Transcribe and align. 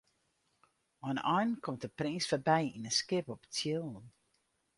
Oan 1.07 1.15
de 1.19 1.23
ein 1.35 1.51
komt 1.63 1.81
de 1.83 1.89
prins 1.99 2.25
foarby 2.29 2.61
yn 2.75 2.87
in 2.89 2.97
skip 2.99 3.27
op 3.33 3.43
tsjillen. 3.53 4.05